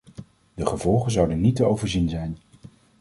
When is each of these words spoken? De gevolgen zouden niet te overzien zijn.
De 0.53 0.65
gevolgen 0.65 1.11
zouden 1.11 1.41
niet 1.41 1.55
te 1.55 1.65
overzien 1.65 2.09
zijn. 2.09 2.37